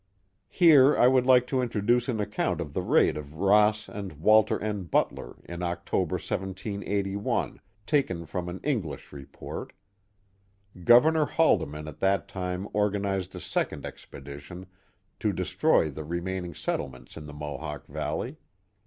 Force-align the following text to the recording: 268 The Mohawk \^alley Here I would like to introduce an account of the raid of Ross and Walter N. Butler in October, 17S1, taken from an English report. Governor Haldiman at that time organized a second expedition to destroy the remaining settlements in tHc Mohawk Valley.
268 0.51 0.69
The 0.71 0.81
Mohawk 0.81 0.95
\^alley 0.95 0.97
Here 0.97 1.03
I 1.03 1.07
would 1.13 1.25
like 1.27 1.47
to 1.47 1.61
introduce 1.61 2.09
an 2.09 2.19
account 2.19 2.59
of 2.59 2.73
the 2.73 2.81
raid 2.81 3.17
of 3.17 3.35
Ross 3.35 3.87
and 3.87 4.13
Walter 4.13 4.59
N. 4.59 4.83
Butler 4.85 5.35
in 5.43 5.61
October, 5.61 6.17
17S1, 6.17 7.59
taken 7.85 8.25
from 8.25 8.49
an 8.49 8.59
English 8.63 9.13
report. 9.13 9.73
Governor 10.83 11.27
Haldiman 11.27 11.87
at 11.87 11.99
that 11.99 12.27
time 12.27 12.67
organized 12.73 13.35
a 13.35 13.39
second 13.39 13.85
expedition 13.85 14.65
to 15.19 15.31
destroy 15.31 15.91
the 15.91 16.03
remaining 16.03 16.55
settlements 16.55 17.15
in 17.15 17.27
tHc 17.27 17.37
Mohawk 17.37 17.85
Valley. 17.85 18.37